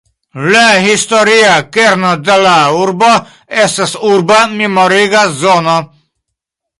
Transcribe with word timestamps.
La 0.53 0.61
historia 0.83 1.51
kerno 1.77 2.13
de 2.29 2.37
la 2.45 2.55
urbo 2.85 3.09
estas 3.65 3.93
urba 4.15 4.39
memoriga 4.55 5.23
zono. 5.43 5.77